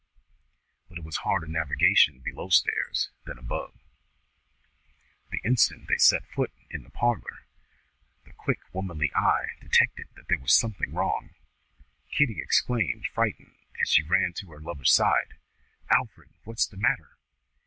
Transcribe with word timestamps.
But 0.89 0.97
it 0.97 1.03
was 1.03 1.17
harder 1.17 1.45
navigation 1.45 2.21
below 2.21 2.49
stairs 2.49 3.11
than 3.25 3.37
above. 3.37 3.77
The 5.29 5.39
instant 5.45 5.87
they 5.87 5.99
set 5.99 6.25
foot 6.25 6.51
in 6.71 6.81
the 6.81 6.89
parlour 6.89 7.45
the 8.25 8.33
quick, 8.33 8.61
womanly 8.73 9.13
eye 9.13 9.49
detected 9.59 10.07
that 10.15 10.27
there 10.27 10.39
was 10.39 10.53
something 10.53 10.91
wrong. 10.91 11.35
Kitty 12.09 12.41
exclaimed, 12.41 13.05
frightened, 13.13 13.53
as 13.79 13.89
she 13.89 14.01
ran 14.01 14.33
to 14.37 14.49
her 14.49 14.59
lover's 14.59 14.91
side, 14.91 15.35
"Alfred! 15.91 16.31
What's 16.45 16.65
the 16.65 16.77
matter?" 16.77 17.11